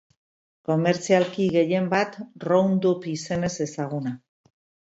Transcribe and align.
Komertzialki 0.69 1.45
gehien 1.57 1.91
bat 1.93 2.17
Roundup 2.47 3.07
izenez 3.15 3.55
ezaguna. 3.67 4.19